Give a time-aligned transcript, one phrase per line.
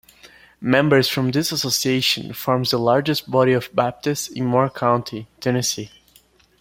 [0.63, 5.91] Members from this association form the largest body of Baptists in Moore County, Tennessee.